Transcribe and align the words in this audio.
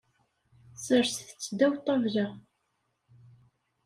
Serset-t 0.83 1.49
ddaw 1.51 1.73
ṭṭabla. 1.79 2.27